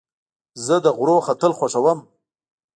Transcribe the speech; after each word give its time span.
زه 0.65 0.75
د 0.85 0.87
غرونو 0.97 1.23
ختل 1.27 1.51
خوښوم. 1.57 1.99